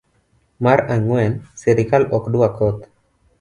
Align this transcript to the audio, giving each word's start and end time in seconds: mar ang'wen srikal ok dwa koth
mar 0.63 0.79
ang'wen 0.95 1.31
srikal 1.61 2.03
ok 2.15 2.23
dwa 2.33 2.47
koth 2.57 2.81